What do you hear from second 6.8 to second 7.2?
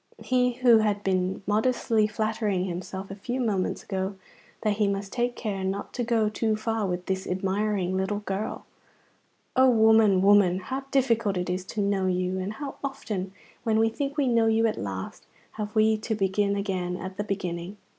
with